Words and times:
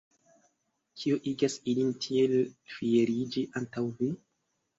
Kio 1.01 1.19
igas 1.31 1.57
ilin 1.73 1.91
tiel 2.07 2.33
fieriĝi 2.77 3.45
antaŭ 3.63 3.87
vi? 4.03 4.11